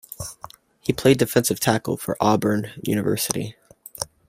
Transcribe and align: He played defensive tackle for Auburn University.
He 0.79 0.93
played 0.93 1.19
defensive 1.19 1.59
tackle 1.59 1.95
for 1.95 2.17
Auburn 2.19 2.71
University. 2.81 3.55